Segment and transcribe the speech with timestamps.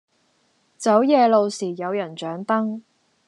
[0.77, 2.81] 走夜路時有人掌燈